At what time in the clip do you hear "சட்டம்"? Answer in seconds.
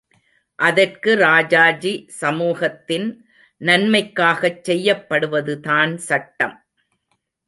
6.07-6.55